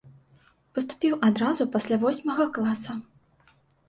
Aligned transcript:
Паступіў 0.77 1.13
адразу 1.27 1.67
пасля 1.75 1.99
восьмага 2.05 2.47
класа. 2.57 2.97